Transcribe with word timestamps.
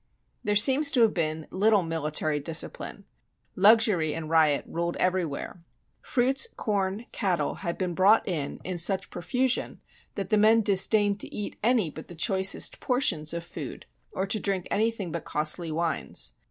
There 0.43 0.55
seems 0.55 0.89
to 0.93 1.01
have 1.01 1.13
been 1.13 1.45
little 1.51 1.83
military 1.83 2.41
disci 2.41 2.73
pline. 2.73 3.03
Luxury 3.55 4.15
and 4.15 4.31
riot 4.31 4.65
ruled 4.67 4.95
everywhere. 4.95 5.61
Fruits, 6.01 6.47
corn, 6.57 7.05
cattle, 7.11 7.53
had 7.61 7.77
been 7.77 7.93
brought 7.93 8.27
in 8.27 8.59
in 8.63 8.79
such 8.79 9.11
profusion 9.11 9.73
THE 9.75 9.75
BOOK 9.75 9.77
OF 9.77 9.85
FAMOUS 9.85 9.87
SIEGES 9.97 10.15
that 10.15 10.29
the 10.31 10.41
men 10.41 10.61
disdained 10.63 11.19
to 11.19 11.35
eat 11.35 11.59
any 11.61 11.91
but 11.91 12.07
the 12.07 12.15
choicest 12.15 12.79
portions 12.79 13.31
of 13.31 13.43
food 13.43 13.85
or 14.11 14.25
to 14.25 14.39
drink 14.39 14.67
anything 14.71 15.11
but 15.11 15.23
costly 15.23 15.71
wines. 15.71 16.33